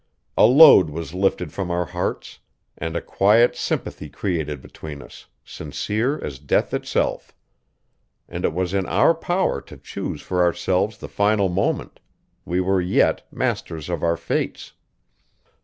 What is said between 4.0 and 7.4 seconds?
created between us, sincere as death itself.